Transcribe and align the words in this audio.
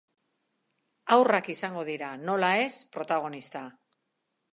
Haurrak 1.15 1.49
izango 1.53 1.83
dira, 1.89 2.09
nola 2.31 2.49
ez, 2.63 2.73
protagonista. 2.97 3.63